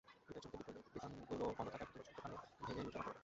ঈদের 0.21 0.41
ছুটিতে 0.43 0.57
বিপণিবিতানগুলো 0.59 1.43
বন্ধ 1.49 1.69
থাকায় 1.71 1.89
প্রতিবছরই 1.89 2.15
দোকান 2.15 2.31
ভেঙে 2.59 2.73
লুটের 2.77 2.93
ঘটনা 2.93 3.07
ঘটে। 3.07 3.19